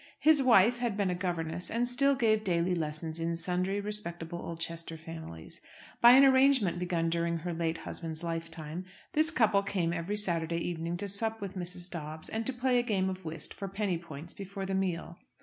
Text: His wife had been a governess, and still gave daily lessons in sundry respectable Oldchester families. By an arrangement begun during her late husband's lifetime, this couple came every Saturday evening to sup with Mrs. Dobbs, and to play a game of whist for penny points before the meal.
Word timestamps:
His 0.19 0.41
wife 0.41 0.79
had 0.79 0.97
been 0.97 1.11
a 1.11 1.13
governess, 1.13 1.69
and 1.69 1.87
still 1.87 2.15
gave 2.15 2.43
daily 2.43 2.73
lessons 2.73 3.19
in 3.19 3.35
sundry 3.35 3.79
respectable 3.79 4.39
Oldchester 4.39 4.97
families. 4.97 5.61
By 6.01 6.13
an 6.13 6.25
arrangement 6.25 6.79
begun 6.79 7.11
during 7.11 7.37
her 7.37 7.53
late 7.53 7.77
husband's 7.77 8.23
lifetime, 8.23 8.85
this 9.13 9.29
couple 9.29 9.61
came 9.61 9.93
every 9.93 10.17
Saturday 10.17 10.57
evening 10.67 10.97
to 10.97 11.07
sup 11.07 11.39
with 11.39 11.55
Mrs. 11.55 11.87
Dobbs, 11.87 12.29
and 12.29 12.47
to 12.47 12.51
play 12.51 12.79
a 12.79 12.81
game 12.81 13.11
of 13.11 13.23
whist 13.23 13.53
for 13.53 13.67
penny 13.67 13.99
points 13.99 14.33
before 14.33 14.65
the 14.65 14.73
meal. 14.73 15.19